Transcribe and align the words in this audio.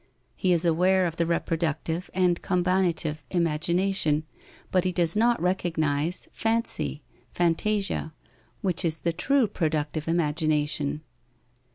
He 0.35 0.51
is 0.51 0.65
aware 0.65 1.05
of 1.05 1.17
the 1.17 1.27
reproductive 1.27 2.09
and 2.15 2.41
combinative 2.41 3.23
imagination, 3.29 4.23
but 4.71 4.83
he 4.83 4.91
does 4.91 5.15
not 5.15 5.39
recognize 5.39 6.27
fancy 6.31 7.03
(fantasia), 7.35 8.11
which 8.63 8.83
is 8.83 9.01
the 9.01 9.13
true 9.13 9.45
productive 9.45 10.07
imagination. 10.07 11.01